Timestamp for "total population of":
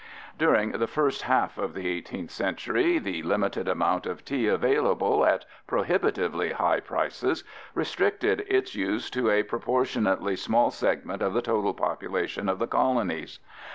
11.43-12.57